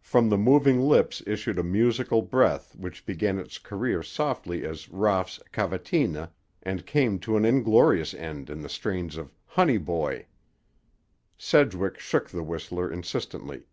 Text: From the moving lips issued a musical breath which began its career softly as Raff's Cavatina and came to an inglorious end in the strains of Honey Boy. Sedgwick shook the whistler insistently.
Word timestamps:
From 0.00 0.30
the 0.30 0.38
moving 0.38 0.80
lips 0.80 1.22
issued 1.26 1.58
a 1.58 1.62
musical 1.62 2.22
breath 2.22 2.74
which 2.74 3.04
began 3.04 3.38
its 3.38 3.58
career 3.58 4.02
softly 4.02 4.64
as 4.64 4.88
Raff's 4.88 5.40
Cavatina 5.52 6.30
and 6.62 6.86
came 6.86 7.18
to 7.18 7.36
an 7.36 7.44
inglorious 7.44 8.14
end 8.14 8.48
in 8.48 8.62
the 8.62 8.70
strains 8.70 9.18
of 9.18 9.30
Honey 9.44 9.76
Boy. 9.76 10.24
Sedgwick 11.36 11.98
shook 11.98 12.30
the 12.30 12.42
whistler 12.42 12.90
insistently. 12.90 13.64